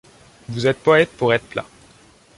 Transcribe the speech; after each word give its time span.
Vous 0.49 0.65
êtes 0.65 0.79
poète 0.79 1.11
pour 1.15 1.31
être 1.31 1.45
plat. 1.45 1.67